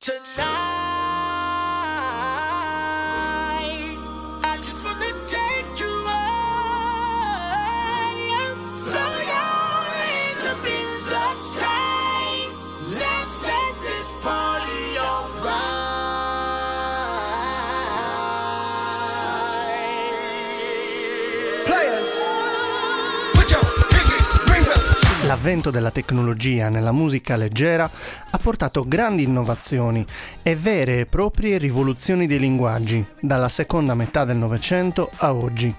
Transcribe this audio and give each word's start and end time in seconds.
tonight. 0.00 0.49
L'avvento 25.50 25.72
della 25.72 25.90
tecnologia 25.90 26.68
nella 26.68 26.92
musica 26.92 27.34
leggera 27.34 27.90
ha 28.30 28.38
portato 28.38 28.86
grandi 28.86 29.24
innovazioni 29.24 30.06
e 30.44 30.54
vere 30.54 31.00
e 31.00 31.06
proprie 31.06 31.58
rivoluzioni 31.58 32.28
dei 32.28 32.38
linguaggi, 32.38 33.04
dalla 33.18 33.48
seconda 33.48 33.96
metà 33.96 34.24
del 34.24 34.36
Novecento 34.36 35.10
a 35.16 35.34
oggi. 35.34 35.74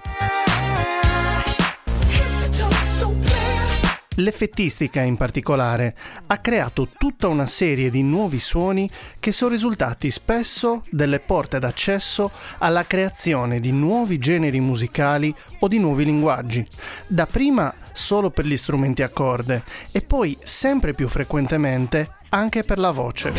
L'effettistica 4.16 5.00
in 5.00 5.16
particolare 5.16 5.94
ha 6.26 6.38
creato 6.38 6.88
tutta 6.98 7.28
una 7.28 7.46
serie 7.46 7.90
di 7.90 8.02
nuovi 8.02 8.38
suoni 8.38 8.90
che 9.18 9.32
sono 9.32 9.52
risultati 9.52 10.10
spesso 10.10 10.84
delle 10.90 11.20
porte 11.20 11.58
d'accesso 11.58 12.30
alla 12.58 12.86
creazione 12.86 13.60
di 13.60 13.72
nuovi 13.72 14.18
generi 14.18 14.60
musicali 14.60 15.34
o 15.60 15.68
di 15.68 15.78
nuovi 15.78 16.04
linguaggi, 16.04 16.66
dapprima 17.06 17.72
solo 17.92 18.30
per 18.30 18.46
gli 18.46 18.56
strumenti 18.56 19.02
a 19.02 19.08
corde 19.08 19.62
e 19.90 20.02
poi 20.02 20.36
sempre 20.42 20.92
più 20.92 21.08
frequentemente 21.08 22.16
anche 22.28 22.64
per 22.64 22.78
la 22.78 22.90
voce. 22.90 23.32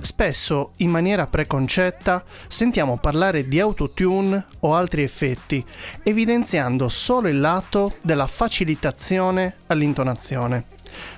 Spesso, 0.00 0.72
in 0.76 0.90
maniera 0.90 1.26
preconcetta, 1.26 2.22
sentiamo 2.46 2.98
parlare 2.98 3.48
di 3.48 3.58
autotune 3.58 4.46
o 4.60 4.74
altri 4.74 5.02
effetti, 5.02 5.64
evidenziando 6.02 6.88
solo 6.88 7.28
il 7.28 7.40
lato 7.40 7.96
della 8.02 8.26
facilitazione 8.26 9.56
all'intonazione. 9.68 10.66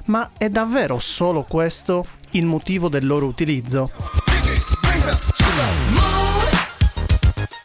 Ma 0.07 0.31
è 0.39 0.49
davvero 0.49 0.99
solo 1.01 1.43
questo 1.43 2.07
il 2.31 2.47
motivo 2.47 2.89
del 2.89 3.07
loro 3.07 3.27
utilizzo? 3.27 3.91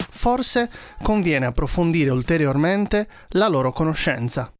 Forse 0.09 0.69
conviene 1.01 1.45
approfondire 1.45 2.09
ulteriormente 2.09 3.07
la 3.29 3.47
loro 3.47 3.71
conoscenza. 3.71 4.51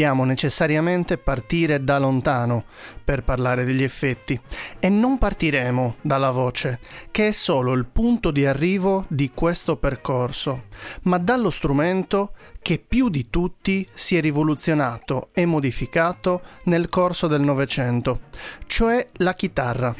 Dobbiamo 0.00 0.24
necessariamente 0.24 1.18
partire 1.18 1.84
da 1.84 1.98
lontano 1.98 2.64
per 3.04 3.22
parlare 3.22 3.66
degli 3.66 3.82
effetti 3.82 4.40
e 4.78 4.88
non 4.88 5.18
partiremo 5.18 5.96
dalla 6.00 6.30
voce, 6.30 6.78
che 7.10 7.28
è 7.28 7.32
solo 7.32 7.74
il 7.74 7.84
punto 7.84 8.30
di 8.30 8.46
arrivo 8.46 9.04
di 9.08 9.30
questo 9.34 9.76
percorso, 9.76 10.68
ma 11.02 11.18
dallo 11.18 11.50
strumento 11.50 12.32
che 12.62 12.78
più 12.78 13.10
di 13.10 13.28
tutti 13.28 13.86
si 13.92 14.16
è 14.16 14.22
rivoluzionato 14.22 15.28
e 15.34 15.44
modificato 15.44 16.40
nel 16.64 16.88
corso 16.88 17.26
del 17.26 17.42
Novecento, 17.42 18.20
cioè 18.66 19.06
la 19.18 19.34
chitarra. 19.34 19.94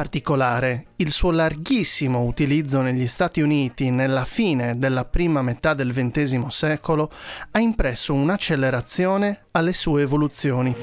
Particolare, 0.00 0.86
il 0.96 1.12
suo 1.12 1.30
larghissimo 1.30 2.22
utilizzo 2.22 2.80
negli 2.80 3.06
Stati 3.06 3.42
Uniti 3.42 3.90
nella 3.90 4.24
fine 4.24 4.78
della 4.78 5.04
prima 5.04 5.42
metà 5.42 5.74
del 5.74 5.92
XX 5.92 6.46
secolo 6.46 7.10
ha 7.50 7.60
impresso 7.60 8.14
un'accelerazione 8.14 9.48
alle 9.50 9.74
sue 9.74 10.00
evoluzioni. 10.00 10.74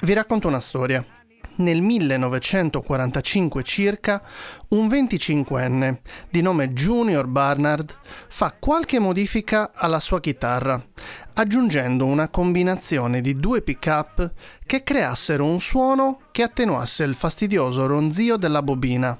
Vi 0.00 0.12
racconto 0.12 0.48
una 0.48 0.58
storia 0.58 1.06
nel 1.60 1.80
1945 1.80 3.62
circa, 3.62 4.22
un 4.68 4.88
25enne 4.88 5.98
di 6.28 6.42
nome 6.42 6.72
Junior 6.72 7.26
Barnard 7.26 7.94
fa 8.28 8.54
qualche 8.58 8.98
modifica 8.98 9.70
alla 9.74 10.00
sua 10.00 10.20
chitarra, 10.20 10.82
aggiungendo 11.40 12.04
una 12.04 12.28
combinazione 12.28 13.22
di 13.22 13.34
due 13.36 13.62
pick-up 13.62 14.30
che 14.66 14.82
creassero 14.82 15.46
un 15.46 15.58
suono 15.58 16.20
che 16.32 16.42
attenuasse 16.42 17.02
il 17.04 17.14
fastidioso 17.14 17.86
ronzio 17.86 18.36
della 18.36 18.62
bobina. 18.62 19.18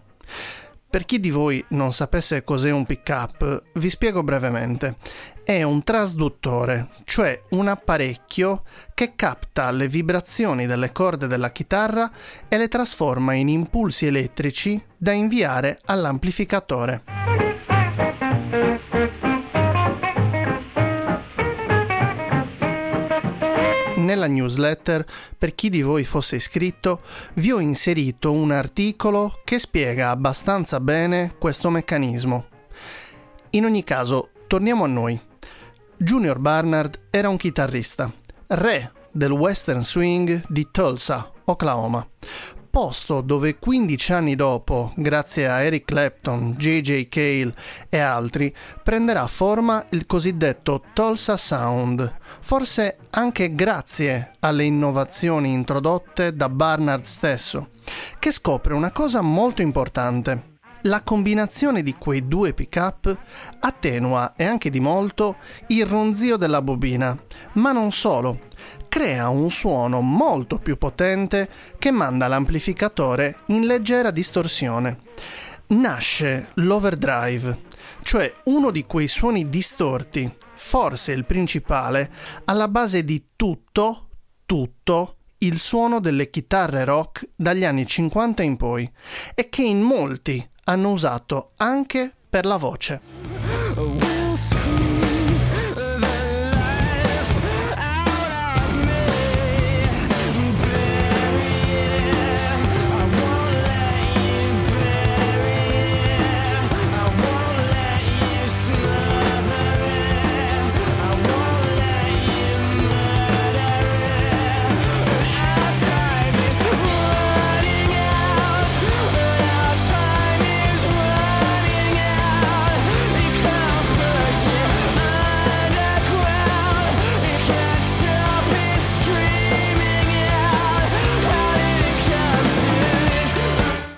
Per 0.91 1.05
chi 1.07 1.19
di 1.19 1.31
voi 1.31 1.65
non 1.69 1.93
sapesse 1.93 2.45
cos'è 2.45 2.71
un 2.71 2.85
pick-up, 2.85 3.63
vi 3.75 3.89
spiego 3.89 4.23
brevemente. 4.23 4.97
È 5.43 5.63
un 5.63 5.83
trasduttore, 5.83 6.91
cioè 7.05 7.43
un 7.51 7.69
apparecchio 7.69 8.65
che 8.93 9.15
capta 9.15 9.71
le 9.71 9.89
vibrazioni 9.89 10.67
delle 10.67 10.93
corde 10.93 11.27
della 11.27 11.53
chitarra 11.53 12.11
e 12.49 12.59
le 12.59 12.69
trasforma 12.69 13.33
in 13.33 13.49
impulsi 13.49 14.07
elettrici 14.07 14.83
da 14.95 15.13
inviare 15.13 15.81
all'amplificatore. 15.87 17.50
Nella 24.11 24.27
newsletter, 24.27 25.07
per 25.39 25.55
chi 25.55 25.71
di 25.71 25.83
voi 25.83 26.05
fosse 26.05 26.37
iscritto, 26.37 27.01
vi 27.35 27.53
ho 27.53 27.61
inserito 27.61 28.33
un 28.33 28.51
articolo 28.51 29.41
che 29.45 29.59
spiega 29.61 30.11
abbastanza 30.11 30.81
bene 30.81 31.35
questo 31.39 31.71
meccanismo. 31.71 32.47
In 33.51 33.65
ogni 33.65 33.85
caso, 33.85 34.31
torniamo 34.49 34.85
a 34.85 34.89
noi. 34.89 35.21
Junior 35.97 36.39
Barnard 36.39 37.07
era 37.11 37.29
un 37.29 37.37
chitarrista, 37.37 38.13
re 38.49 38.93
del 39.13 39.33
western 39.33 39.85
swing 39.85 40.43
di 40.49 40.69
Tulsa, 40.71 41.31
Oklahoma 41.45 42.07
posto 42.71 43.21
dove 43.21 43.59
15 43.59 44.13
anni 44.13 44.35
dopo, 44.37 44.93
grazie 44.97 45.49
a 45.49 45.61
Eric 45.61 45.85
Clapton, 45.85 46.55
J.J. 46.57 47.09
Cale 47.09 47.55
e 47.89 47.99
altri, 47.99 48.55
prenderà 48.83 49.27
forma 49.27 49.85
il 49.91 50.07
cosiddetto 50.07 50.85
Tulsa 50.93 51.37
Sound, 51.37 52.15
forse 52.41 52.99
anche 53.11 53.55
grazie 53.55 54.37
alle 54.41 54.65
innovazioni 54.65 55.53
introdotte 55.53 56.35
da 56.35 56.49
Barnard 56.49 57.05
stesso, 57.05 57.71
che 58.19 58.31
scopre 58.31 58.75
una 58.75 58.93
cosa 58.93 59.21
molto 59.21 59.63
importante. 59.63 60.49
La 60.85 61.03
combinazione 61.03 61.83
di 61.83 61.95
quei 61.99 62.27
due 62.27 62.55
pick-up 62.55 63.15
attenua 63.61 64.33
e 64.35 64.45
anche 64.45 64.71
di 64.71 64.81
molto 64.81 65.37
il 65.67 65.85
ronzio 65.85 66.37
della 66.37 66.63
bobina, 66.63 67.15
ma 67.55 67.73
non 67.73 67.93
solo 67.93 68.49
crea 68.89 69.29
un 69.29 69.51
suono 69.51 70.01
molto 70.01 70.59
più 70.59 70.77
potente 70.77 71.49
che 71.79 71.91
manda 71.91 72.29
l'amplificatore 72.29 73.37
in 73.47 73.67
leggera 73.67 74.11
distorsione. 74.11 74.99
Nasce 75.69 76.49
l'overdrive, 76.55 77.63
cioè 78.03 78.33
uno 78.45 78.71
di 78.71 78.85
quei 78.85 79.09
suoni 79.09 79.49
distorti, 79.49 80.31
forse 80.57 81.13
il 81.13 81.25
principale, 81.25 82.11
alla 82.45 82.69
base 82.69 83.05
di 83.05 83.29
tutto, 83.37 84.09
tutto 84.47 85.17
il 85.39 85.59
suono 85.59 86.01
delle 86.01 86.29
chitarre 86.29 86.85
rock 86.85 87.29
dagli 87.35 87.65
anni 87.65 87.87
50 87.87 88.43
in 88.43 88.57
poi 88.57 88.91
e 89.35 89.49
che 89.49 89.63
in 89.63 89.81
molti 89.81 90.47
hanno 90.65 90.91
usato 90.91 91.53
anche 91.57 92.13
per 92.29 92.45
la 92.45 92.57
voce. 92.57 93.20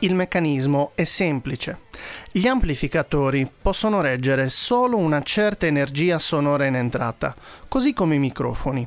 Il 0.02 0.16
meccanismo 0.16 0.90
è 0.96 1.04
semplice. 1.04 1.82
Gli 2.32 2.48
amplificatori 2.48 3.48
possono 3.62 4.00
reggere 4.00 4.48
solo 4.48 4.96
una 4.96 5.22
certa 5.22 5.66
energia 5.66 6.18
sonora 6.18 6.66
in 6.66 6.74
entrata, 6.74 7.32
così 7.68 7.92
come 7.92 8.16
i 8.16 8.18
microfoni. 8.18 8.84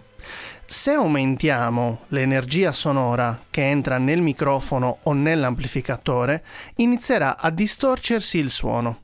Se 0.65 0.91
aumentiamo 0.91 2.01
l'energia 2.09 2.73
sonora 2.73 3.39
che 3.49 3.63
entra 3.63 3.97
nel 3.97 4.19
microfono 4.19 4.97
o 5.03 5.13
nell'amplificatore, 5.13 6.43
inizierà 6.75 7.37
a 7.37 7.49
distorcersi 7.49 8.37
il 8.37 8.49
suono. 8.49 9.03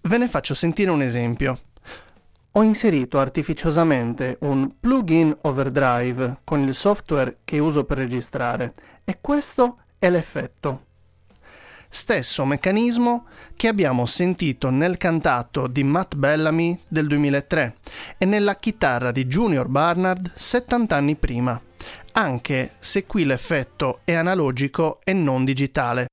Ve 0.00 0.18
ne 0.18 0.26
faccio 0.26 0.52
sentire 0.52 0.90
un 0.90 1.02
esempio. 1.02 1.60
Ho 2.52 2.62
inserito 2.62 3.20
artificiosamente 3.20 4.38
un 4.40 4.72
plugin 4.80 5.36
overdrive 5.42 6.38
con 6.42 6.66
il 6.66 6.74
software 6.74 7.38
che 7.44 7.60
uso 7.60 7.84
per 7.84 7.98
registrare 7.98 8.74
e 9.04 9.18
questo 9.20 9.82
è 9.96 10.10
l'effetto. 10.10 10.85
Stesso 11.88 12.44
meccanismo 12.44 13.26
che 13.54 13.68
abbiamo 13.68 14.06
sentito 14.06 14.70
nel 14.70 14.96
cantato 14.96 15.66
di 15.66 15.84
Matt 15.84 16.14
Bellamy 16.14 16.78
del 16.88 17.06
2003 17.06 17.76
e 18.18 18.24
nella 18.24 18.56
chitarra 18.56 19.12
di 19.12 19.26
Junior 19.26 19.68
Barnard 19.68 20.32
70 20.34 20.96
anni 20.96 21.16
prima, 21.16 21.60
anche 22.12 22.72
se 22.78 23.06
qui 23.06 23.24
l'effetto 23.24 24.00
è 24.04 24.14
analogico 24.14 25.00
e 25.04 25.12
non 25.12 25.44
digitale. 25.44 26.06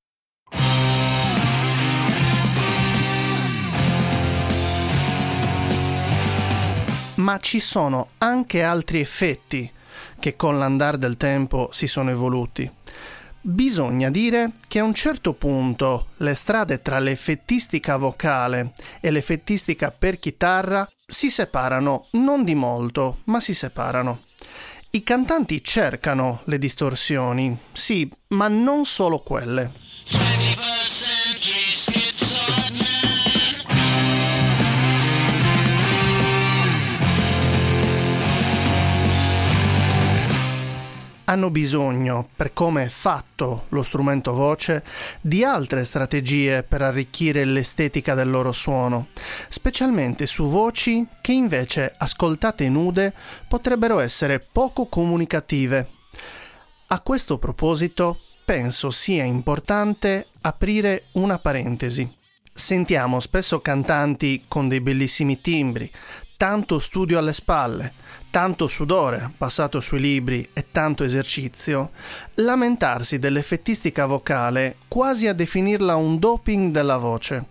Ma 7.16 7.38
ci 7.38 7.58
sono 7.58 8.08
anche 8.18 8.62
altri 8.62 9.00
effetti 9.00 9.70
che 10.18 10.36
con 10.36 10.58
l'andare 10.58 10.98
del 10.98 11.16
tempo 11.16 11.68
si 11.72 11.86
sono 11.86 12.10
evoluti. 12.10 12.70
Bisogna 13.46 14.08
dire 14.08 14.52
che 14.68 14.78
a 14.78 14.84
un 14.84 14.94
certo 14.94 15.34
punto 15.34 16.06
le 16.18 16.32
strade 16.32 16.80
tra 16.80 16.98
l'effettistica 16.98 17.98
vocale 17.98 18.72
e 19.02 19.10
l'effettistica 19.10 19.90
per 19.90 20.18
chitarra 20.18 20.90
si 21.06 21.28
separano 21.28 22.06
non 22.12 22.42
di 22.42 22.54
molto, 22.54 23.18
ma 23.24 23.40
si 23.40 23.52
separano. 23.52 24.22
I 24.92 25.02
cantanti 25.02 25.62
cercano 25.62 26.40
le 26.44 26.56
distorsioni, 26.56 27.54
sì, 27.70 28.10
ma 28.28 28.48
non 28.48 28.86
solo 28.86 29.18
quelle. 29.18 29.72
Hanno 41.24 41.50
bisogno, 41.50 42.28
per 42.34 42.52
come 42.52 42.84
è 42.84 42.88
fatto 42.88 43.66
lo 43.70 43.82
strumento 43.82 44.32
voce, 44.32 44.84
di 45.20 45.44
altre 45.44 45.84
strategie 45.84 46.62
per 46.62 46.82
arricchire 46.82 47.44
l'estetica 47.44 48.14
del 48.14 48.30
loro 48.30 48.52
suono, 48.52 49.08
specialmente 49.48 50.26
su 50.26 50.46
voci 50.46 51.06
che 51.20 51.32
invece, 51.32 51.94
ascoltate 51.96 52.68
nude, 52.68 53.12
potrebbero 53.48 54.00
essere 54.00 54.40
poco 54.40 54.86
comunicative. 54.86 55.88
A 56.88 57.00
questo 57.00 57.38
proposito, 57.38 58.20
penso 58.44 58.90
sia 58.90 59.24
importante 59.24 60.26
aprire 60.42 61.04
una 61.12 61.38
parentesi. 61.38 62.22
Sentiamo 62.56 63.18
spesso 63.18 63.60
cantanti 63.60 64.44
con 64.46 64.68
dei 64.68 64.80
bellissimi 64.80 65.40
timbri, 65.40 65.90
tanto 66.44 66.78
studio 66.78 67.18
alle 67.18 67.32
spalle, 67.32 67.94
tanto 68.28 68.66
sudore 68.66 69.32
passato 69.34 69.80
sui 69.80 69.98
libri 69.98 70.46
e 70.52 70.66
tanto 70.70 71.02
esercizio, 71.02 71.92
lamentarsi 72.34 73.18
dell'effettistica 73.18 74.04
vocale 74.04 74.76
quasi 74.86 75.26
a 75.26 75.32
definirla 75.32 75.96
un 75.96 76.18
doping 76.18 76.70
della 76.70 76.98
voce, 76.98 77.46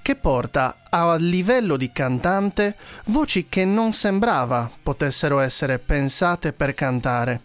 che 0.00 0.14
porta 0.14 0.76
a 0.88 1.16
livello 1.16 1.76
di 1.76 1.90
cantante 1.90 2.76
voci 3.06 3.46
che 3.48 3.64
non 3.64 3.92
sembrava 3.92 4.70
potessero 4.80 5.40
essere 5.40 5.80
pensate 5.80 6.52
per 6.52 6.72
cantare. 6.72 7.40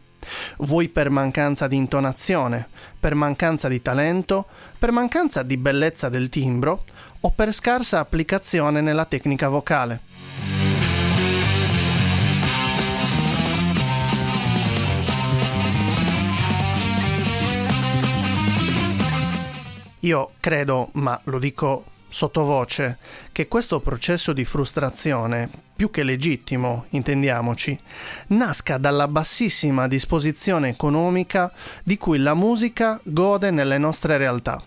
Vuoi 0.60 0.88
per 0.88 1.10
mancanza 1.10 1.68
di 1.68 1.78
intonazione, 1.78 2.68
per 3.00 3.16
mancanza 3.16 3.68
di 3.68 3.82
talento, 3.82 4.46
per 4.78 4.92
mancanza 4.92 5.42
di 5.42 5.58
bellezza 5.58 6.10
del 6.10 6.30
timbro 6.30 6.86
o 7.22 7.32
per 7.32 7.52
scarsa 7.56 7.98
applicazione 7.98 8.82
nella 8.82 9.06
tecnica 9.06 9.50
vocale. 9.50 10.11
Io 20.02 20.32
credo, 20.40 20.90
ma 20.94 21.20
lo 21.26 21.38
dico 21.38 21.86
sottovoce, 22.10 22.98
che 23.32 23.48
questo 23.48 23.80
processo 23.80 24.34
di 24.34 24.44
frustrazione, 24.46 25.50
più 25.76 25.92
che 25.92 26.04
legittimo, 26.04 26.86
intendiamoci, 26.90 27.78
nasca 28.28 28.78
dalla 28.78 29.08
bassissima 29.08 29.88
disposizione 29.88 30.70
economica 30.70 31.52
di 31.84 31.98
cui 31.98 32.18
la 32.18 32.34
musica 32.34 33.00
gode 33.04 33.52
nelle 33.52 33.78
nostre 33.78 34.18
realtà. 34.18 34.62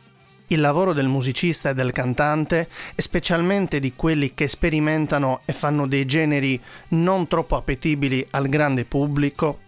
Il 0.49 0.61
lavoro 0.61 0.93
del 0.93 1.09
musicista 1.09 1.71
e 1.71 1.75
del 1.75 1.91
cantante, 1.91 2.69
e 2.95 3.03
specialmente 3.03 3.81
di 3.81 3.95
quelli 3.97 4.35
che 4.35 4.47
sperimentano 4.47 5.41
e 5.47 5.53
fanno 5.53 5.89
dei 5.89 6.05
generi 6.05 6.61
non 6.91 7.27
troppo 7.27 7.57
appetibili 7.57 8.25
al 8.31 8.49
grande 8.49 8.85
pubblico, 8.85 9.61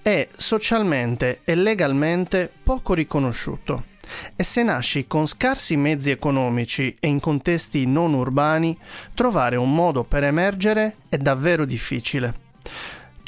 è 0.00 0.28
socialmente 0.36 1.40
e 1.42 1.56
legalmente 1.56 2.50
poco 2.62 2.94
riconosciuto 2.94 3.96
e 4.36 4.44
se 4.44 4.62
nasci 4.62 5.06
con 5.06 5.26
scarsi 5.26 5.76
mezzi 5.76 6.10
economici 6.10 6.94
e 7.00 7.08
in 7.08 7.20
contesti 7.20 7.86
non 7.86 8.14
urbani, 8.14 8.76
trovare 9.14 9.56
un 9.56 9.74
modo 9.74 10.04
per 10.04 10.24
emergere 10.24 10.96
è 11.08 11.16
davvero 11.16 11.64
difficile. 11.64 12.46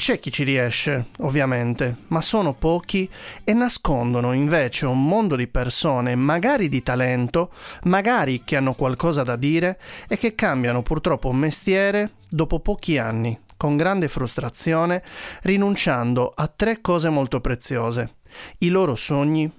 C'è 0.01 0.17
chi 0.17 0.31
ci 0.31 0.43
riesce, 0.43 1.09
ovviamente, 1.19 1.95
ma 2.07 2.21
sono 2.21 2.53
pochi 2.53 3.07
e 3.43 3.53
nascondono 3.53 4.33
invece 4.33 4.87
un 4.87 5.05
mondo 5.05 5.35
di 5.35 5.47
persone, 5.47 6.15
magari 6.15 6.69
di 6.69 6.81
talento, 6.81 7.51
magari 7.83 8.41
che 8.43 8.57
hanno 8.57 8.73
qualcosa 8.73 9.21
da 9.21 9.35
dire 9.35 9.79
e 10.07 10.17
che 10.17 10.33
cambiano 10.33 10.81
purtroppo 10.81 11.31
mestiere 11.31 12.13
dopo 12.27 12.59
pochi 12.59 12.97
anni, 12.97 13.39
con 13.55 13.77
grande 13.77 14.07
frustrazione, 14.07 15.03
rinunciando 15.43 16.33
a 16.35 16.47
tre 16.47 16.81
cose 16.81 17.09
molto 17.09 17.39
preziose: 17.39 18.15
i 18.57 18.69
loro 18.69 18.95
sogni, 18.95 19.51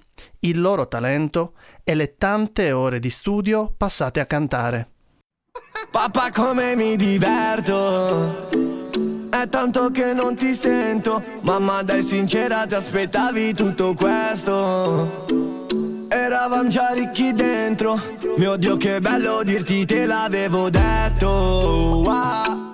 il 0.45 0.61
loro 0.61 0.89
talento 0.89 1.55
e 1.85 1.95
le 1.95 2.17
tante 2.17 2.73
ore 2.73 2.99
di 2.99 3.11
studio 3.11 3.73
passate 3.77 4.21
a 4.21 4.27
cantare. 4.27 4.91
Papà 5.91 6.31
come 6.33 6.75
mi 6.75 6.97
diverto. 6.97 8.49
È 9.29 9.49
tanto 9.49 9.91
che 9.91 10.15
non 10.15 10.37
ti 10.37 10.55
sento. 10.55 11.23
Mamma 11.43 11.83
dai 11.83 12.03
sincera 12.03 12.67
ti 12.67 12.75
aspettavi 12.75 13.55
tutto 13.55 13.95
questo. 13.95 15.27
Eravamo 16.09 16.69
già 16.69 16.93
ricchi 16.93 17.33
dentro. 17.33 18.01
Mio 18.37 18.57
Dio 18.57 18.77
che 18.77 19.01
bello 19.01 19.43
dirti 19.43 19.85
te 19.85 20.07
l'avevo 20.07 20.71
detto. 20.71 22.03
Wow. 22.05 22.72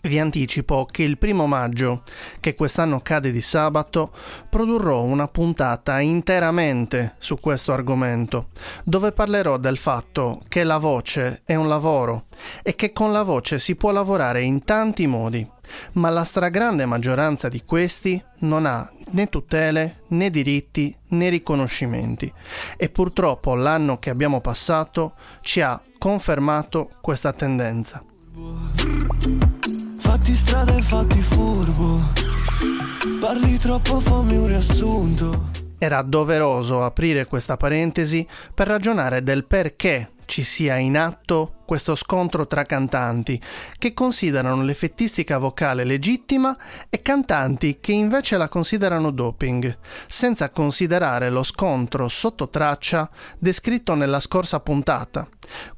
Vi 0.00 0.18
anticipo 0.18 0.86
che 0.90 1.02
il 1.02 1.18
primo 1.18 1.46
maggio, 1.46 2.04
che 2.40 2.54
quest'anno 2.54 3.00
cade 3.00 3.32
di 3.32 3.40
sabato, 3.40 4.12
produrrò 4.48 5.02
una 5.02 5.26
puntata 5.26 5.98
interamente 6.00 7.14
su 7.18 7.40
questo 7.40 7.72
argomento, 7.72 8.48
dove 8.84 9.12
parlerò 9.12 9.56
del 9.56 9.76
fatto 9.76 10.40
che 10.48 10.62
la 10.62 10.78
voce 10.78 11.42
è 11.44 11.56
un 11.56 11.68
lavoro 11.68 12.26
e 12.62 12.76
che 12.76 12.92
con 12.92 13.12
la 13.12 13.22
voce 13.22 13.58
si 13.58 13.74
può 13.74 13.90
lavorare 13.90 14.42
in 14.42 14.62
tanti 14.62 15.06
modi, 15.06 15.46
ma 15.94 16.10
la 16.10 16.24
stragrande 16.24 16.86
maggioranza 16.86 17.48
di 17.48 17.64
questi 17.64 18.22
non 18.40 18.66
ha 18.66 18.90
né 19.10 19.28
tutele, 19.28 20.02
né 20.08 20.30
diritti, 20.30 20.94
né 21.08 21.28
riconoscimenti 21.28 22.32
e 22.76 22.88
purtroppo 22.88 23.54
l'anno 23.54 23.98
che 23.98 24.10
abbiamo 24.10 24.40
passato 24.40 25.14
ci 25.40 25.60
ha 25.60 25.80
confermato 25.98 26.90
questa 27.00 27.32
tendenza. 27.32 28.02
Fatti 30.18 30.34
strada 30.34 30.74
e 30.74 30.82
fatti 30.82 31.22
furbo. 31.22 32.12
Parli 33.20 33.56
troppo, 33.56 34.00
fammi 34.00 34.36
un 34.36 34.48
riassunto. 34.48 35.67
Era 35.78 36.02
doveroso 36.02 36.82
aprire 36.82 37.26
questa 37.26 37.56
parentesi 37.56 38.26
per 38.52 38.66
ragionare 38.66 39.22
del 39.22 39.44
perché 39.44 40.10
ci 40.28 40.42
sia 40.42 40.76
in 40.76 40.98
atto 40.98 41.54
questo 41.64 41.94
scontro 41.94 42.46
tra 42.46 42.62
cantanti 42.64 43.40
che 43.78 43.94
considerano 43.94 44.62
l'effettistica 44.62 45.38
vocale 45.38 45.84
legittima 45.84 46.56
e 46.90 47.00
cantanti 47.00 47.78
che 47.80 47.92
invece 47.92 48.36
la 48.36 48.48
considerano 48.48 49.10
doping, 49.10 49.78
senza 50.06 50.50
considerare 50.50 51.30
lo 51.30 51.42
scontro 51.42 52.08
sotto 52.08 52.50
traccia 52.50 53.08
descritto 53.38 53.94
nella 53.94 54.20
scorsa 54.20 54.60
puntata, 54.60 55.26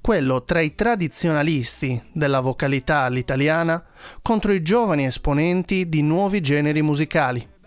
quello 0.01 0.43
tra 0.43 0.61
i 0.61 0.75
tradizionalisti 0.75 2.11
della 2.13 2.41
vocalità 2.41 3.03
all'italiana 3.03 3.85
contro 4.21 4.53
i 4.53 4.63
giovani 4.63 5.05
esponenti 5.05 5.89
di 5.89 6.03
nuovi 6.03 6.41
generi 6.41 6.83
musicali. 6.83 7.59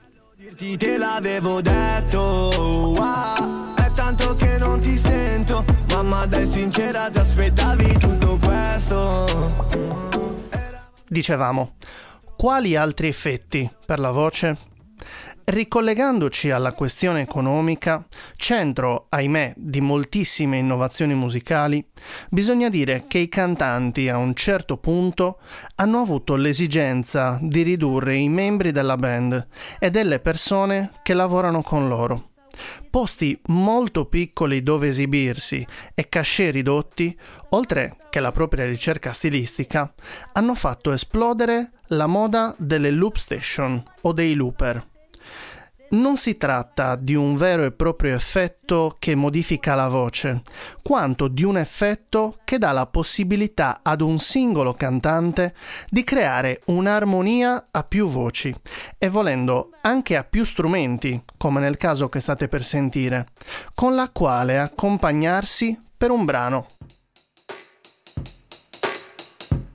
Dirti 0.43 0.75
te 0.75 0.97
l'avevo 0.97 1.61
detto, 1.61 2.19
wow, 2.19 3.75
è 3.75 3.89
tanto 3.95 4.33
che 4.33 4.57
non 4.57 4.81
ti 4.81 4.97
sento. 4.97 5.63
Mamma 5.87 6.25
dai 6.25 6.45
sincera 6.45 7.09
ti 7.09 7.17
aspettavi 7.17 7.97
tutto 7.97 8.37
questo. 8.43 9.25
Dicevamo, 11.07 11.75
quali 12.35 12.75
altri 12.75 13.07
effetti 13.07 13.71
per 13.85 13.99
la 13.99 14.11
voce? 14.11 14.57
Ricollegandoci 15.45 16.51
alla 16.51 16.71
questione 16.71 17.19
economica, 17.19 18.07
centro, 18.37 19.07
ahimè, 19.09 19.55
di 19.57 19.81
moltissime 19.81 20.57
innovazioni 20.57 21.15
musicali, 21.15 21.85
bisogna 22.29 22.69
dire 22.69 23.03
che 23.07 23.17
i 23.17 23.27
cantanti 23.27 24.07
a 24.07 24.15
un 24.15 24.33
certo 24.35 24.77
punto 24.77 25.41
hanno 25.75 25.99
avuto 25.99 26.37
l'esigenza 26.37 27.37
di 27.41 27.61
ridurre 27.61 28.15
i 28.15 28.29
membri 28.29 28.71
della 28.71 28.95
band 28.95 29.47
e 29.79 29.91
delle 29.91 30.21
persone 30.21 30.91
che 31.03 31.13
lavorano 31.13 31.61
con 31.61 31.89
loro. 31.89 32.29
Posti 32.89 33.37
molto 33.47 34.05
piccoli 34.05 34.63
dove 34.63 34.87
esibirsi 34.87 35.67
e 35.93 36.07
cachet 36.07 36.53
ridotti, 36.53 37.17
oltre 37.49 37.97
che 38.09 38.21
la 38.21 38.31
propria 38.31 38.65
ricerca 38.65 39.11
stilistica, 39.11 39.93
hanno 40.31 40.55
fatto 40.55 40.93
esplodere 40.93 41.71
la 41.87 42.07
moda 42.07 42.55
delle 42.57 42.91
loop 42.91 43.17
station 43.17 43.83
o 44.03 44.13
dei 44.13 44.35
looper 44.35 44.91
non 45.93 46.17
si 46.17 46.37
tratta 46.37 46.95
di 46.95 47.15
un 47.15 47.35
vero 47.35 47.63
e 47.63 47.71
proprio 47.71 48.15
effetto 48.15 48.95
che 48.97 49.15
modifica 49.15 49.75
la 49.75 49.87
voce, 49.87 50.41
quanto 50.81 51.27
di 51.27 51.43
un 51.43 51.57
effetto 51.57 52.37
che 52.43 52.57
dà 52.57 52.71
la 52.71 52.87
possibilità 52.87 53.79
ad 53.83 54.01
un 54.01 54.19
singolo 54.19 54.73
cantante 54.73 55.53
di 55.89 56.03
creare 56.03 56.61
un'armonia 56.65 57.67
a 57.71 57.83
più 57.83 58.07
voci 58.07 58.53
e 58.97 59.09
volendo 59.09 59.71
anche 59.81 60.17
a 60.17 60.23
più 60.23 60.45
strumenti, 60.45 61.21
come 61.37 61.59
nel 61.59 61.77
caso 61.77 62.09
che 62.09 62.19
state 62.19 62.47
per 62.47 62.63
sentire, 62.63 63.27
con 63.73 63.95
la 63.95 64.09
quale 64.11 64.59
accompagnarsi 64.59 65.79
per 65.95 66.11
un 66.11 66.25
brano. 66.25 66.65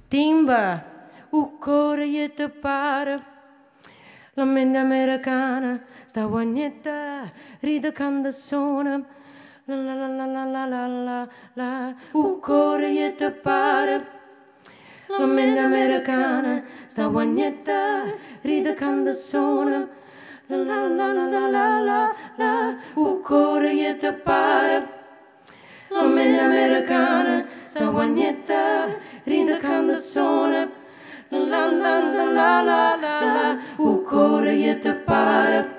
Timba, 0.08 0.82
u 1.30 1.58
cuore 1.58 2.32
te 2.34 2.48
pare 2.48 3.36
la 4.38 4.44
mente 4.44 4.78
americana 4.78 5.82
sta 6.06 6.26
guagnetta, 6.26 7.28
ride 7.58 7.92
quando 7.92 8.30
suona. 8.30 9.04
La 9.64 9.74
la 9.74 9.94
la 9.94 10.06
la 10.06 10.26
la 10.26 10.44
la 10.44 10.64
la 10.64 10.86
la 10.86 11.28
la, 11.54 11.94
un 12.12 12.38
cuore 12.38 12.88
e 13.04 13.14
te 13.16 13.32
pare. 13.32 14.06
La 15.08 15.26
mente 15.26 15.58
americana 15.58 16.62
sta 16.86 17.08
guagnetta, 17.08 18.04
ride 18.42 18.76
quando 18.76 19.12
suona. 19.12 19.88
La 20.46 20.56
la 20.56 20.86
la 20.86 21.12
la 21.12 21.26
la 21.26 21.48
la 21.48 21.80
la 21.80 22.14
la, 22.36 22.76
un 22.94 23.20
cuore 23.20 23.72
e 23.72 23.96
te 23.96 24.12
pare. 24.12 24.88
La 25.88 26.02
mente 26.04 26.38
americana 26.38 27.44
sta 27.64 27.86
guagnetta, 27.86 28.86
ride 29.24 29.58
quando 29.58 29.96
suona 29.96 30.77
la 31.30 31.66
la 31.66 31.98
la 31.98 32.24
la 32.32 32.62
la 32.62 32.96
la 33.00 33.58
u 33.78 34.02
cuore 34.04 34.52
je 34.56 34.78
te 34.80 34.92
pare. 34.92 35.76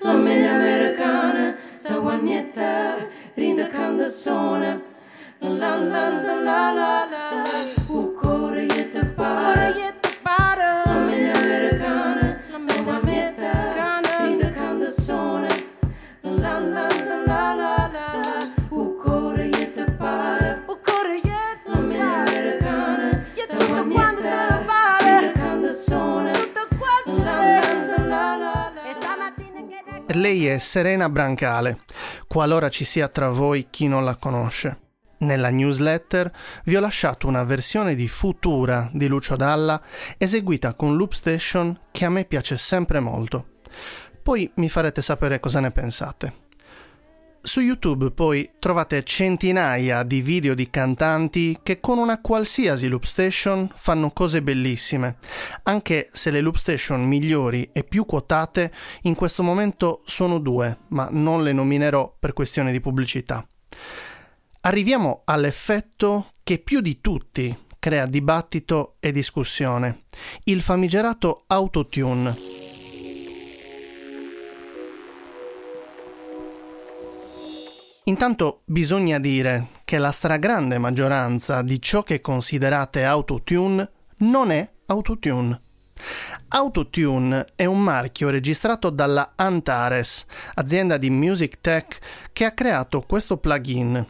La 0.00 0.12
mente 0.12 0.48
americana 0.48 1.54
sta 1.74 1.98
guagnetta 1.98 2.96
rinda 3.34 3.68
suona 4.08 4.80
la 5.40 5.76
la 5.76 6.08
la 6.08 6.34
la 6.42 6.72
la 6.72 7.06
la. 7.10 7.44
U 7.88 8.05
Lei 30.10 30.46
è 30.46 30.58
Serena 30.58 31.08
Brancale, 31.08 31.80
qualora 32.28 32.68
ci 32.68 32.84
sia 32.84 33.08
tra 33.08 33.28
voi 33.28 33.66
chi 33.68 33.88
non 33.88 34.04
la 34.04 34.14
conosce. 34.16 34.78
Nella 35.18 35.50
newsletter 35.50 36.30
vi 36.64 36.76
ho 36.76 36.80
lasciato 36.80 37.26
una 37.26 37.42
versione 37.42 37.94
di 37.94 38.06
Futura 38.06 38.88
di 38.92 39.08
Lucio 39.08 39.34
Dalla 39.34 39.80
eseguita 40.16 40.74
con 40.74 40.96
Loop 40.96 41.12
Station 41.12 41.78
che 41.90 42.04
a 42.04 42.10
me 42.10 42.24
piace 42.24 42.56
sempre 42.56 43.00
molto. 43.00 43.58
Poi 44.22 44.50
mi 44.56 44.68
farete 44.68 45.02
sapere 45.02 45.40
cosa 45.40 45.60
ne 45.60 45.72
pensate. 45.72 46.45
Su 47.46 47.60
YouTube 47.60 48.10
poi 48.10 48.50
trovate 48.58 49.04
centinaia 49.04 50.02
di 50.02 50.20
video 50.20 50.52
di 50.52 50.68
cantanti 50.68 51.56
che 51.62 51.78
con 51.78 51.96
una 51.96 52.20
qualsiasi 52.20 52.88
loop 52.88 53.04
station 53.04 53.70
fanno 53.72 54.10
cose 54.10 54.42
bellissime, 54.42 55.18
anche 55.62 56.08
se 56.12 56.32
le 56.32 56.40
loop 56.40 56.56
station 56.56 57.04
migliori 57.04 57.70
e 57.72 57.84
più 57.84 58.04
quotate 58.04 58.72
in 59.02 59.14
questo 59.14 59.44
momento 59.44 60.02
sono 60.06 60.40
due, 60.40 60.76
ma 60.88 61.06
non 61.12 61.44
le 61.44 61.52
nominerò 61.52 62.16
per 62.18 62.32
questione 62.32 62.72
di 62.72 62.80
pubblicità. 62.80 63.46
Arriviamo 64.62 65.22
all'effetto 65.24 66.32
che 66.42 66.58
più 66.58 66.80
di 66.80 67.00
tutti 67.00 67.56
crea 67.78 68.06
dibattito 68.06 68.96
e 68.98 69.12
discussione, 69.12 70.02
il 70.44 70.62
famigerato 70.62 71.44
autotune. 71.46 72.65
Intanto 78.08 78.62
bisogna 78.66 79.18
dire 79.18 79.66
che 79.84 79.98
la 79.98 80.12
stragrande 80.12 80.78
maggioranza 80.78 81.62
di 81.62 81.82
ciò 81.82 82.04
che 82.04 82.20
considerate 82.20 83.04
autotune 83.04 83.90
non 84.18 84.52
è 84.52 84.70
autotune. 84.86 85.60
Autotune 86.48 87.46
è 87.56 87.64
un 87.64 87.82
marchio 87.82 88.30
registrato 88.30 88.90
dalla 88.90 89.32
Antares, 89.34 90.24
azienda 90.54 90.98
di 90.98 91.10
music 91.10 91.60
tech 91.60 91.98
che 92.32 92.44
ha 92.44 92.52
creato 92.52 93.00
questo 93.00 93.38
plugin. 93.38 94.06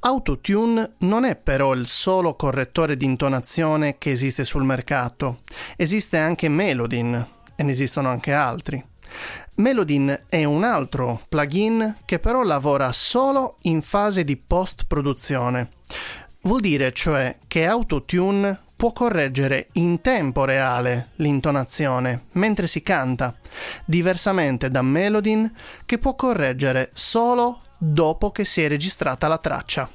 Autotune 0.00 0.92
non 0.98 1.24
è 1.24 1.34
però 1.34 1.72
il 1.72 1.86
solo 1.86 2.36
correttore 2.36 2.94
di 2.94 3.06
intonazione 3.06 3.96
che 3.96 4.10
esiste 4.10 4.44
sul 4.44 4.64
mercato. 4.64 5.38
Esiste 5.76 6.18
anche 6.18 6.50
Melodin 6.50 7.26
e 7.56 7.62
ne 7.62 7.70
esistono 7.70 8.10
anche 8.10 8.34
altri. 8.34 8.84
Melodin 9.56 10.24
è 10.28 10.44
un 10.44 10.64
altro 10.64 11.20
plugin 11.28 11.98
che 12.04 12.18
però 12.18 12.42
lavora 12.42 12.92
solo 12.92 13.56
in 13.62 13.82
fase 13.82 14.24
di 14.24 14.36
post-produzione. 14.36 15.70
Vuol 16.42 16.60
dire 16.60 16.92
cioè 16.92 17.38
che 17.46 17.66
Autotune 17.66 18.60
può 18.76 18.92
correggere 18.92 19.68
in 19.72 20.00
tempo 20.00 20.44
reale 20.44 21.10
l'intonazione 21.16 22.24
mentre 22.32 22.66
si 22.66 22.82
canta, 22.82 23.34
diversamente 23.84 24.70
da 24.70 24.82
Melodin 24.82 25.50
che 25.86 25.98
può 25.98 26.14
correggere 26.14 26.90
solo 26.92 27.60
dopo 27.78 28.30
che 28.30 28.44
si 28.44 28.62
è 28.62 28.68
registrata 28.68 29.28
la 29.28 29.38
traccia 29.38 29.88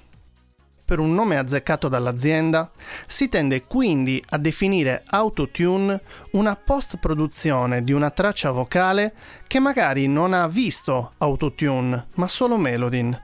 per 0.90 0.98
un 0.98 1.14
nome 1.14 1.38
azzeccato 1.38 1.88
dall'azienda, 1.88 2.72
si 3.06 3.30
tende 3.30 3.66
quindi 3.66 4.20
a 4.30 4.40
definire 4.40 5.04
autotune 5.06 6.02
una 6.32 6.56
post-produzione 6.56 7.84
di 7.84 7.92
una 7.92 8.10
traccia 8.10 8.50
vocale 8.50 9.14
che 9.46 9.60
magari 9.60 10.08
non 10.08 10.34
ha 10.34 10.48
visto 10.48 11.12
autotune, 11.20 12.08
ma 12.16 12.28
solo 12.28 12.58
melodin. 12.58 13.16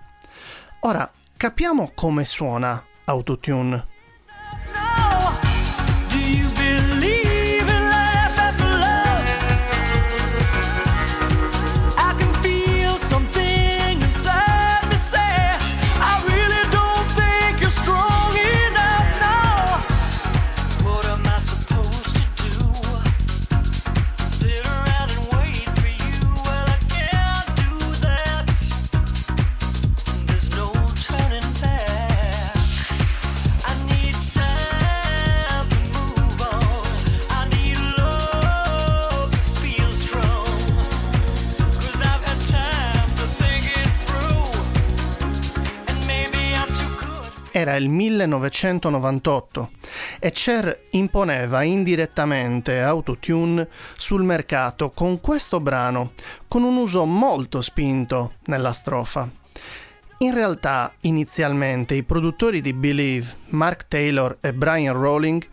Ora, 0.82 1.12
capiamo 1.36 1.90
come 1.96 2.24
suona 2.24 2.86
autotune. 3.06 3.95
1998 48.16 49.70
e 50.20 50.32
Cher 50.32 50.88
imponeva 50.92 51.64
indirettamente 51.64 52.82
autotune 52.82 53.68
sul 53.98 54.24
mercato 54.24 54.92
con 54.92 55.20
questo 55.20 55.60
brano, 55.60 56.14
con 56.48 56.64
un 56.64 56.78
uso 56.78 57.06
molto 57.06 57.62
spinto 57.62 58.34
nella 58.46 58.72
strofa. 58.72 59.30
In 60.20 60.34
realtà, 60.34 60.94
inizialmente, 61.02 61.94
i 61.94 62.04
produttori 62.04 62.62
di 62.62 62.72
Believe, 62.72 63.36
Mark 63.50 63.88
Taylor 63.88 64.38
e 64.40 64.54
Brian 64.54 64.96
Rowling, 64.96 65.46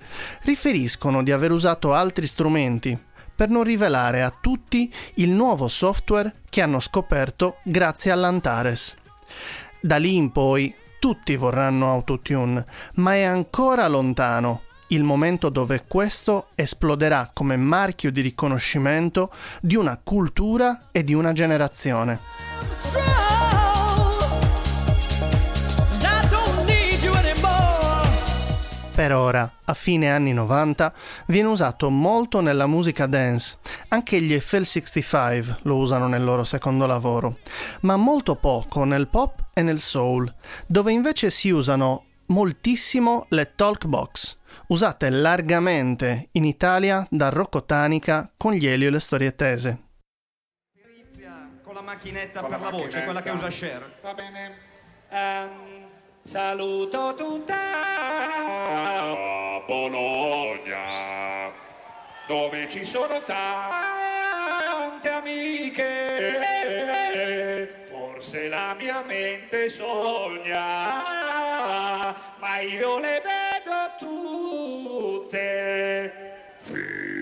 riferiscono 0.43 1.23
di 1.25 1.33
aver 1.33 1.51
usato 1.51 1.93
altri 1.95 2.29
strumenti 2.29 2.97
per 3.35 3.49
non 3.49 3.65
rivelare 3.65 4.23
a 4.23 4.33
tutti 4.41 4.93
il 5.15 5.31
nuovo 5.31 5.67
software 5.67 6.43
che 6.49 6.63
hanno 6.63 6.79
scoperto 6.79 7.57
grazie 7.65 8.13
all'Antares. 8.13 8.95
Da 9.81 9.97
lì 9.97 10.15
in 10.15 10.31
poi 10.31 10.73
tutti 11.03 11.35
vorranno 11.35 11.91
autotune, 11.91 12.65
ma 12.95 13.15
è 13.15 13.23
ancora 13.23 13.89
lontano 13.89 14.63
il 14.91 15.03
momento 15.03 15.49
dove 15.49 15.83
questo 15.89 16.51
esploderà 16.55 17.29
come 17.33 17.57
marchio 17.57 18.13
di 18.13 18.21
riconoscimento 18.21 19.33
di 19.61 19.75
una 19.75 19.99
cultura 20.01 20.91
e 20.93 21.03
di 21.03 21.13
una 21.13 21.33
generazione. 21.33 23.32
Per 29.03 29.13
ora, 29.13 29.53
a 29.65 29.75
fine 29.75 30.13
anni 30.13 30.33
90, 30.33 30.95
viene 31.27 31.49
usato 31.49 31.91
molto 31.91 32.41
nella 32.41 32.69
musica 32.69 33.07
dance, 33.07 33.59
anche 33.89 34.23
gli 34.23 34.33
FL65 34.33 35.57
lo 35.63 35.79
usano 35.79 36.07
nel 36.07 36.23
loro 36.23 36.45
secondo 36.45 36.87
lavoro, 36.87 37.39
ma 37.81 37.97
molto 37.97 38.37
poco 38.37 38.85
nel 38.85 39.09
pop 39.09 39.47
e 39.55 39.63
nel 39.63 39.81
soul, 39.81 40.33
dove 40.69 40.93
invece 40.93 41.31
si 41.31 41.51
usano 41.51 42.05
moltissimo 42.27 43.27
le 43.31 43.57
talk 43.57 43.87
box, 43.87 44.39
usate 44.69 45.11
largamente 45.11 46.29
in 46.31 46.45
Italia 46.45 47.05
da 47.11 47.29
Rocco 47.29 47.65
Tanica 47.65 48.31
con 48.37 48.53
gli 48.53 48.69
Elio 48.69 48.87
e 48.87 48.91
le 48.93 49.01
storie 49.01 49.35
tese. 49.35 49.83
Con 51.65 51.75
la 51.75 51.83
macchinetta 51.83 52.39
con 52.39 52.51
per 52.51 52.61
la, 52.61 52.71
la 52.71 52.77
voce, 52.77 53.03
quella 53.03 53.21
che 53.21 53.31
usa 53.31 53.49
Cher. 53.49 53.99
Va 54.01 54.15
bene. 54.15 54.59
Um... 55.11 55.82
Saluto 56.25 57.15
tutta 57.17 57.57
Bologna, 59.67 61.51
dove 62.29 62.69
ci 62.71 62.85
sono 62.85 63.21
tante 63.23 65.09
amiche. 65.09 66.39
Forse 67.91 68.49
la 68.49 68.73
mia 68.79 69.03
mente 69.03 69.69
sogna, 69.69 71.03
ma 72.39 72.61
io 72.61 72.99
le 73.01 73.21
vedo 73.21 73.91
tutte 75.19 76.13
fiche. 76.59 77.13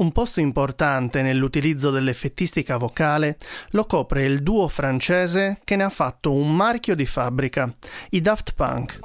Un 0.00 0.12
posto 0.12 0.38
importante 0.38 1.22
nell'utilizzo 1.22 1.90
dell'effettistica 1.90 2.76
vocale 2.76 3.36
lo 3.70 3.84
copre 3.84 4.26
il 4.26 4.44
duo 4.44 4.68
francese 4.68 5.58
che 5.64 5.74
ne 5.74 5.82
ha 5.82 5.90
fatto 5.90 6.32
un 6.32 6.54
marchio 6.54 6.94
di 6.94 7.04
fabbrica, 7.04 7.74
i 8.10 8.20
Daft 8.20 8.54
Punk. 8.54 9.00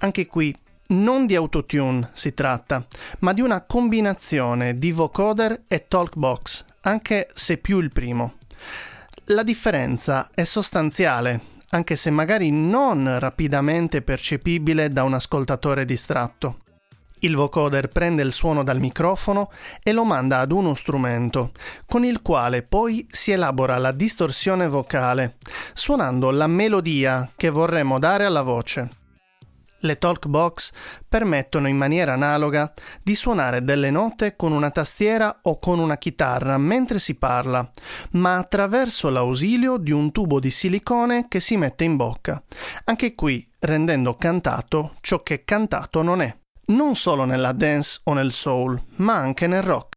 Anche 0.00 0.26
qui 0.26 0.54
non 0.88 1.26
di 1.26 1.34
autotune 1.34 2.10
si 2.12 2.34
tratta, 2.34 2.86
ma 3.20 3.32
di 3.32 3.40
una 3.40 3.62
combinazione 3.62 4.78
di 4.78 4.92
vocoder 4.92 5.62
e 5.68 5.86
talkbox 5.88 6.64
anche 6.84 7.28
se 7.34 7.58
più 7.58 7.80
il 7.80 7.90
primo. 7.90 8.34
La 9.28 9.42
differenza 9.42 10.30
è 10.34 10.44
sostanziale, 10.44 11.40
anche 11.70 11.96
se 11.96 12.10
magari 12.10 12.50
non 12.50 13.18
rapidamente 13.18 14.02
percepibile 14.02 14.88
da 14.88 15.02
un 15.02 15.14
ascoltatore 15.14 15.84
distratto. 15.84 16.58
Il 17.20 17.36
vocoder 17.36 17.88
prende 17.88 18.22
il 18.22 18.32
suono 18.32 18.62
dal 18.62 18.78
microfono 18.78 19.50
e 19.82 19.92
lo 19.92 20.04
manda 20.04 20.40
ad 20.40 20.52
uno 20.52 20.74
strumento, 20.74 21.52
con 21.86 22.04
il 22.04 22.20
quale 22.20 22.62
poi 22.62 23.06
si 23.10 23.32
elabora 23.32 23.78
la 23.78 23.92
distorsione 23.92 24.68
vocale, 24.68 25.36
suonando 25.72 26.30
la 26.30 26.46
melodia 26.46 27.30
che 27.34 27.48
vorremmo 27.48 27.98
dare 27.98 28.26
alla 28.26 28.42
voce. 28.42 29.03
Le 29.84 29.98
talkbox 29.98 30.72
permettono 31.06 31.68
in 31.68 31.76
maniera 31.76 32.14
analoga 32.14 32.72
di 33.02 33.14
suonare 33.14 33.62
delle 33.62 33.90
note 33.90 34.34
con 34.34 34.52
una 34.52 34.70
tastiera 34.70 35.40
o 35.42 35.58
con 35.58 35.78
una 35.78 35.98
chitarra 35.98 36.56
mentre 36.56 36.98
si 36.98 37.16
parla, 37.16 37.70
ma 38.12 38.38
attraverso 38.38 39.10
l'ausilio 39.10 39.76
di 39.76 39.90
un 39.90 40.10
tubo 40.10 40.40
di 40.40 40.50
silicone 40.50 41.28
che 41.28 41.38
si 41.38 41.58
mette 41.58 41.84
in 41.84 41.96
bocca, 41.96 42.42
anche 42.84 43.14
qui 43.14 43.46
rendendo 43.58 44.14
cantato 44.14 44.94
ciò 45.02 45.22
che 45.22 45.44
cantato 45.44 46.00
non 46.00 46.22
è, 46.22 46.34
non 46.68 46.96
solo 46.96 47.24
nella 47.24 47.52
dance 47.52 48.00
o 48.04 48.14
nel 48.14 48.32
soul, 48.32 48.82
ma 48.96 49.16
anche 49.16 49.46
nel 49.46 49.62
rock. 49.62 49.93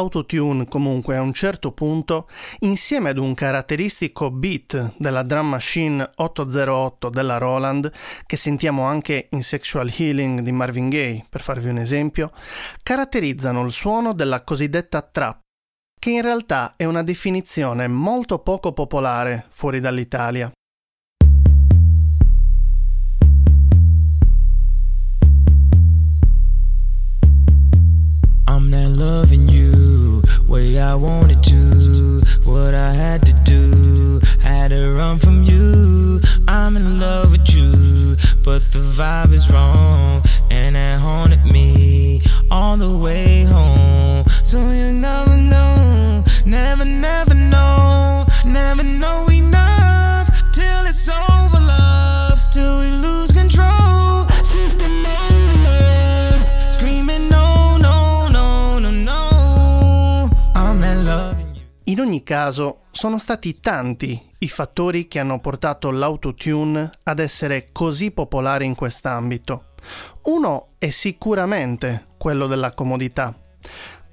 Autotune 0.00 0.66
comunque 0.66 1.16
a 1.16 1.20
un 1.20 1.34
certo 1.34 1.72
punto, 1.72 2.26
insieme 2.60 3.10
ad 3.10 3.18
un 3.18 3.34
caratteristico 3.34 4.30
beat 4.30 4.94
della 4.96 5.22
drum 5.22 5.48
machine 5.48 6.10
808 6.14 7.10
della 7.10 7.36
Roland, 7.36 7.92
che 8.24 8.36
sentiamo 8.36 8.84
anche 8.84 9.28
in 9.32 9.42
Sexual 9.42 9.92
Healing 9.94 10.40
di 10.40 10.52
Marvin 10.52 10.88
Gaye, 10.88 11.26
per 11.28 11.42
farvi 11.42 11.68
un 11.68 11.76
esempio, 11.76 12.32
caratterizzano 12.82 13.62
il 13.64 13.72
suono 13.72 14.14
della 14.14 14.42
cosiddetta 14.42 15.02
trap, 15.02 15.40
che 15.98 16.10
in 16.10 16.22
realtà 16.22 16.74
è 16.76 16.84
una 16.84 17.02
definizione 17.02 17.86
molto 17.86 18.38
poco 18.38 18.72
popolare 18.72 19.46
fuori 19.50 19.80
dall'Italia. 19.80 20.50
I'm 28.48 28.68
not 28.68 28.90
loving 28.90 29.48
you 29.48 29.69
way 30.50 30.80
I 30.80 30.96
wanted 30.96 31.44
to. 31.44 32.22
What 32.42 32.74
I 32.74 32.92
had 32.92 33.24
to 33.26 33.32
do, 33.44 34.20
had 34.40 34.68
to 34.70 34.92
run 34.92 35.20
from 35.20 35.44
you. 35.44 36.20
I'm 36.48 36.76
in 36.76 36.98
love 36.98 37.30
with 37.30 37.48
you, 37.50 38.16
but 38.42 38.60
the 38.72 38.80
vibe 38.80 39.32
is 39.32 39.48
wrong, 39.48 40.24
and 40.50 40.76
it 40.76 40.98
haunted 40.98 41.44
me 41.44 42.22
all 42.50 42.76
the 42.76 42.90
way 42.90 43.44
home. 43.44 44.24
So 44.42 44.58
you 44.70 44.92
never 44.92 45.36
know, 45.36 45.69
caso, 62.30 62.82
sono 62.92 63.18
stati 63.18 63.58
tanti 63.58 64.24
i 64.38 64.48
fattori 64.48 65.08
che 65.08 65.18
hanno 65.18 65.40
portato 65.40 65.90
l'autotune 65.90 66.92
ad 67.02 67.18
essere 67.18 67.70
così 67.72 68.12
popolare 68.12 68.64
in 68.64 68.76
quest'ambito. 68.76 69.72
Uno 70.26 70.74
è 70.78 70.90
sicuramente 70.90 72.06
quello 72.16 72.46
della 72.46 72.70
comodità. 72.70 73.34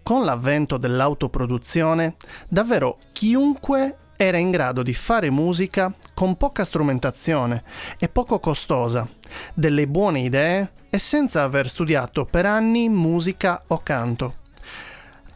Con 0.01 0.25
l'avvento 0.25 0.77
dell'autoproduzione, 0.77 2.15
davvero 2.49 2.97
chiunque 3.11 3.97
era 4.17 4.37
in 4.37 4.49
grado 4.49 4.81
di 4.81 4.95
fare 4.95 5.29
musica 5.29 5.93
con 6.15 6.37
poca 6.37 6.65
strumentazione 6.65 7.63
e 7.99 8.09
poco 8.09 8.39
costosa, 8.39 9.07
delle 9.53 9.87
buone 9.87 10.21
idee 10.21 10.71
e 10.89 10.97
senza 10.97 11.43
aver 11.43 11.69
studiato 11.69 12.25
per 12.25 12.47
anni 12.47 12.89
musica 12.89 13.61
o 13.67 13.77
canto. 13.83 14.45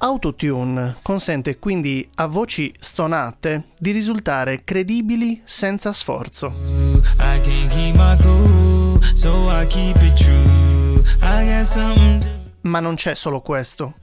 Autotune 0.04 0.96
consente 1.04 1.60
quindi 1.60 2.10
a 2.16 2.26
voci 2.26 2.74
stonate 2.76 3.66
di 3.78 3.92
risultare 3.92 4.64
credibili 4.64 5.42
senza 5.44 5.94
sforzo. 5.94 6.50
Ma 12.62 12.80
non 12.80 12.96
c'è 12.96 13.14
solo 13.14 13.42
questo. 13.42 13.94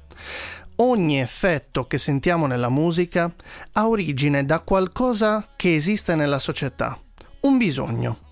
ogni 0.77 1.19
effetto 1.19 1.83
che 1.89 1.99
sentiamo 1.99 2.47
nella 2.47 2.69
musica 2.69 3.35
ha 3.73 3.89
origine 3.89 4.45
da 4.45 4.61
qualcosa 4.61 5.49
che 5.57 5.75
esiste 5.75 6.15
nella 6.15 6.39
società, 6.39 6.97
un 7.41 7.59
bisogno. 7.59 8.28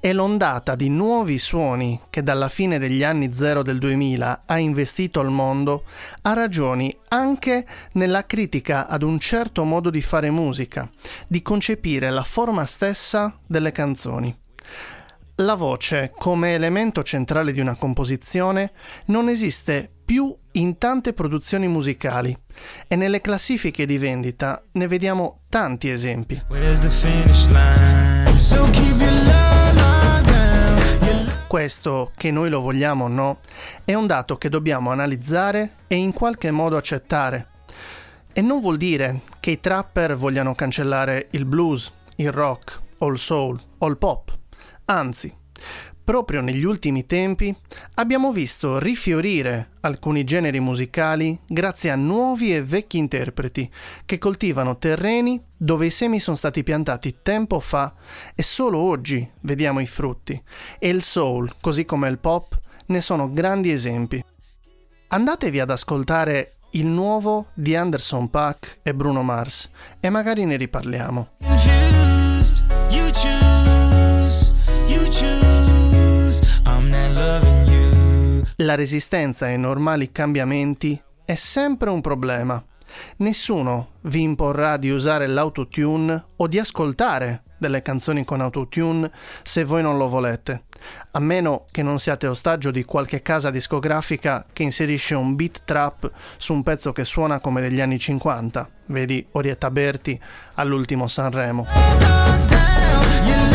E 0.00 0.12
l'ondata 0.12 0.74
di 0.74 0.88
nuovi 0.88 1.38
suoni 1.38 2.00
che 2.10 2.22
dalla 2.22 2.48
fine 2.48 2.78
degli 2.78 3.02
anni 3.02 3.32
zero 3.32 3.62
del 3.62 3.78
2000 3.78 4.42
ha 4.46 4.58
investito 4.58 5.20
il 5.20 5.30
mondo 5.30 5.84
ha 6.22 6.32
ragioni 6.32 6.96
anche 7.08 7.66
nella 7.92 8.26
critica 8.26 8.86
ad 8.88 9.02
un 9.02 9.18
certo 9.18 9.64
modo 9.64 9.90
di 9.90 10.02
fare 10.02 10.30
musica, 10.30 10.88
di 11.26 11.42
concepire 11.42 12.10
la 12.10 12.24
forma 12.24 12.64
stessa 12.64 13.38
delle 13.46 13.72
canzoni. 13.72 14.36
La 15.40 15.54
voce, 15.54 16.12
come 16.16 16.54
elemento 16.54 17.04
centrale 17.04 17.52
di 17.52 17.60
una 17.60 17.76
composizione, 17.76 18.72
non 19.06 19.28
esiste 19.28 19.88
più 20.04 20.36
in 20.52 20.78
tante 20.78 21.12
produzioni 21.12 21.68
musicali 21.68 22.36
e 22.88 22.96
nelle 22.96 23.20
classifiche 23.20 23.86
di 23.86 23.98
vendita 23.98 24.60
ne 24.72 24.88
vediamo 24.88 25.42
tanti 25.48 25.90
esempi. 25.90 26.42
Questo, 31.48 32.12
che 32.14 32.30
noi 32.30 32.50
lo 32.50 32.60
vogliamo 32.60 33.04
o 33.04 33.08
no, 33.08 33.38
è 33.82 33.94
un 33.94 34.06
dato 34.06 34.36
che 34.36 34.50
dobbiamo 34.50 34.90
analizzare 34.90 35.76
e 35.86 35.94
in 35.94 36.12
qualche 36.12 36.50
modo 36.50 36.76
accettare. 36.76 37.48
E 38.34 38.42
non 38.42 38.60
vuol 38.60 38.76
dire 38.76 39.22
che 39.40 39.52
i 39.52 39.60
trapper 39.60 40.14
vogliano 40.14 40.54
cancellare 40.54 41.28
il 41.30 41.46
blues, 41.46 41.90
il 42.16 42.30
rock, 42.32 42.78
o 42.98 43.06
il 43.08 43.18
soul, 43.18 43.58
o 43.78 43.86
il 43.86 43.96
pop. 43.96 44.36
Anzi, 44.84 45.34
proprio 46.08 46.40
negli 46.40 46.64
ultimi 46.64 47.04
tempi 47.04 47.54
abbiamo 47.96 48.32
visto 48.32 48.78
rifiorire 48.78 49.72
alcuni 49.80 50.24
generi 50.24 50.58
musicali 50.58 51.38
grazie 51.46 51.90
a 51.90 51.96
nuovi 51.96 52.54
e 52.54 52.62
vecchi 52.62 52.96
interpreti 52.96 53.70
che 54.06 54.16
coltivano 54.16 54.78
terreni 54.78 55.38
dove 55.54 55.84
i 55.84 55.90
semi 55.90 56.18
sono 56.18 56.34
stati 56.34 56.62
piantati 56.62 57.16
tempo 57.20 57.60
fa 57.60 57.92
e 58.34 58.42
solo 58.42 58.78
oggi 58.78 59.30
vediamo 59.40 59.80
i 59.80 59.86
frutti. 59.86 60.42
E 60.78 60.88
il 60.88 61.02
soul, 61.02 61.56
così 61.60 61.84
come 61.84 62.08
il 62.08 62.18
pop, 62.18 62.58
ne 62.86 63.02
sono 63.02 63.30
grandi 63.30 63.70
esempi. 63.70 64.24
Andatevi 65.08 65.60
ad 65.60 65.68
ascoltare 65.68 66.54
il 66.70 66.86
nuovo 66.86 67.48
di 67.52 67.76
Anderson 67.76 68.30
Paak 68.30 68.78
e 68.82 68.94
Bruno 68.94 69.22
Mars 69.22 69.68
e 70.00 70.08
magari 70.08 70.46
ne 70.46 70.56
riparliamo. 70.56 71.28
La 78.56 78.74
resistenza 78.74 79.46
ai 79.46 79.58
normali 79.58 80.10
cambiamenti 80.12 81.00
è 81.24 81.34
sempre 81.34 81.90
un 81.90 82.00
problema. 82.00 82.62
Nessuno 83.18 83.92
vi 84.02 84.22
imporrà 84.22 84.76
di 84.76 84.90
usare 84.90 85.26
l'autotune 85.26 86.24
o 86.36 86.46
di 86.46 86.58
ascoltare 86.58 87.42
delle 87.58 87.82
canzoni 87.82 88.24
con 88.24 88.40
autotune 88.40 89.10
se 89.42 89.64
voi 89.64 89.82
non 89.82 89.96
lo 89.96 90.08
volete, 90.08 90.64
a 91.10 91.18
meno 91.18 91.66
che 91.70 91.82
non 91.82 91.98
siate 91.98 92.26
ostaggio 92.26 92.70
di 92.70 92.84
qualche 92.84 93.20
casa 93.20 93.50
discografica 93.50 94.46
che 94.52 94.62
inserisce 94.62 95.14
un 95.14 95.34
beat 95.34 95.62
trap 95.64 96.10
su 96.36 96.52
un 96.52 96.62
pezzo 96.62 96.92
che 96.92 97.04
suona 97.04 97.40
come 97.40 97.60
degli 97.60 97.80
anni 97.80 97.98
50, 97.98 98.70
vedi 98.86 99.26
Orietta 99.32 99.70
Berti 99.70 100.20
all'ultimo 100.54 101.08
Sanremo. 101.08 101.66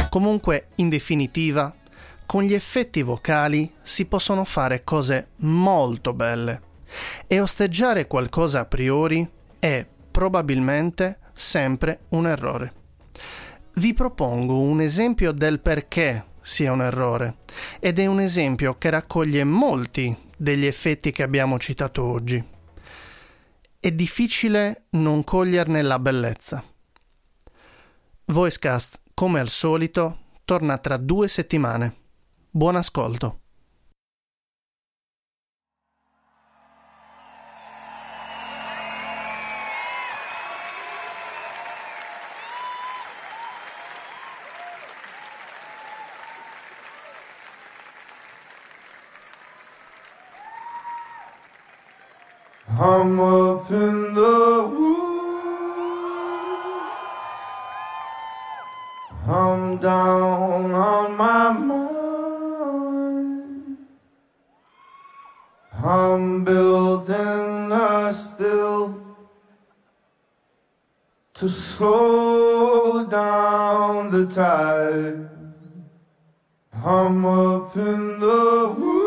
Comunque, 0.10 0.68
in 0.76 0.90
definitiva, 0.90 1.74
con 2.34 2.42
gli 2.42 2.56
effetti 2.56 3.04
vocali 3.04 3.72
si 3.84 4.08
possono 4.08 4.44
fare 4.44 4.84
cose 4.84 5.34
molto 5.42 6.16
belle 6.16 6.62
e 7.28 7.40
osteggiare 7.40 8.08
qualcosa 8.08 8.62
a 8.62 8.66
priori 8.66 9.30
è 9.60 9.86
probabilmente 10.10 11.20
sempre 11.32 12.06
un 12.10 12.26
errore. 12.26 12.74
Vi 13.76 13.94
propongo 13.94 14.58
un 14.58 14.82
esempio 14.82 15.32
del 15.32 15.60
perché 15.60 16.26
sia 16.42 16.72
un 16.72 16.82
errore 16.82 17.36
ed 17.80 18.00
è 18.00 18.08
un 18.08 18.20
esempio 18.20 18.80
che 18.80 18.90
raccoglie 18.90 19.44
molti 19.44 20.18
degli 20.36 20.66
effetti 20.66 21.12
che 21.12 21.22
abbiamo 21.22 21.60
citato 21.60 22.04
oggi. 22.04 22.44
È 23.80 23.92
difficile 23.92 24.86
non 24.94 25.24
coglierne 25.24 25.84
la 25.84 26.00
bellezza. 26.00 26.64
Voicecast, 28.26 29.02
come 29.14 29.40
al 29.40 29.50
solito, 29.50 30.18
torna 30.46 30.80
tra 30.80 30.98
due 30.98 31.28
settimane. 31.28 32.02
Buon 32.56 32.76
ascolto. 32.76 33.40
I'm 52.70 53.20
up 53.20 53.72
in 53.72 54.03
slow 71.54 73.06
down 73.06 74.10
the 74.10 74.26
tide. 74.26 75.30
I'm 76.86 77.26
up 77.26 77.78
in 77.78 78.20
the 78.20 78.76
woods. 78.78 79.04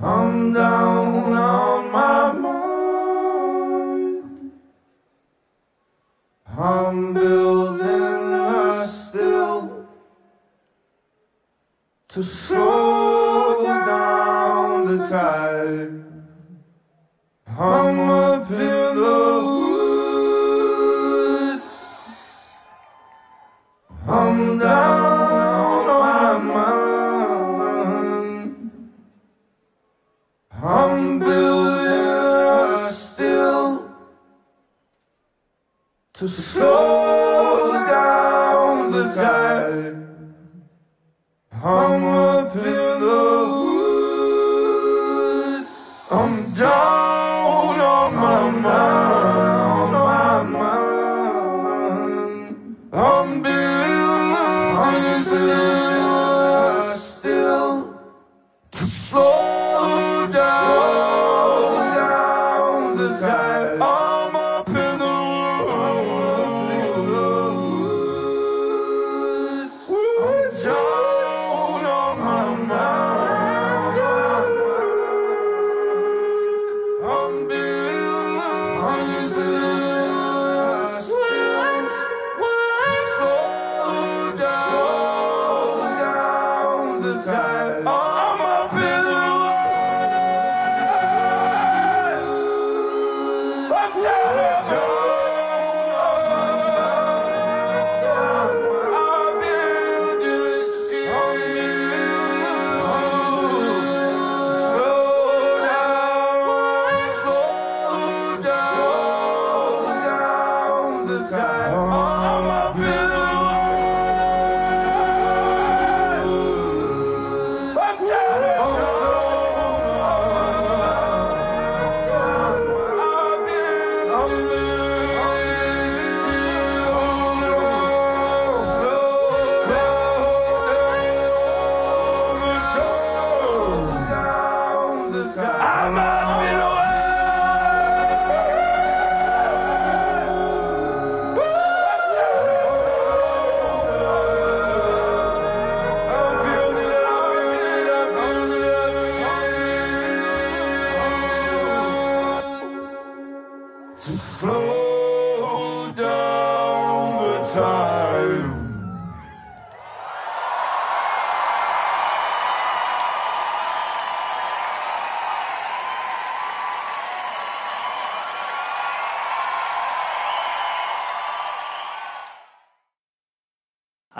I'm 0.00 0.52
down 0.54 1.11
I'm 41.92 42.21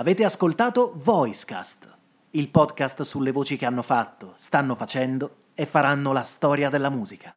Avete 0.03 0.25
ascoltato 0.25 0.95
Voicecast, 0.97 1.89
il 2.31 2.49
podcast 2.49 3.03
sulle 3.03 3.31
voci 3.31 3.57
che 3.57 3.67
hanno 3.67 3.83
fatto, 3.83 4.33
stanno 4.35 4.75
facendo 4.75 5.37
e 5.55 5.65
faranno 5.65 6.11
la 6.11 6.25
storia 6.25 6.69
della 6.69 6.91
musica. 6.91 7.32